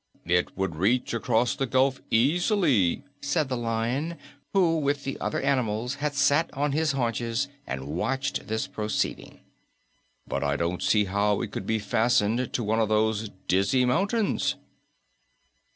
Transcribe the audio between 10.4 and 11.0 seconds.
I don't